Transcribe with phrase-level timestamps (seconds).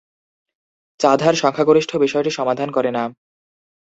[0.99, 3.03] "চাধা"র সংখ্যাগরিষ্ঠ বিষয়টি সমাধান করে না।